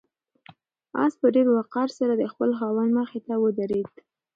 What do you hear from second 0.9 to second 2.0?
آس په ډېر وقار